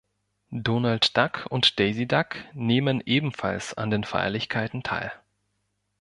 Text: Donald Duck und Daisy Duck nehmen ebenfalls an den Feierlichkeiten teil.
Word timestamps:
Donald 0.55 1.15
Duck 1.15 1.45
und 1.51 1.77
Daisy 1.79 2.07
Duck 2.07 2.37
nehmen 2.55 3.03
ebenfalls 3.05 3.75
an 3.75 3.91
den 3.91 4.03
Feierlichkeiten 4.03 4.81
teil. 4.81 5.11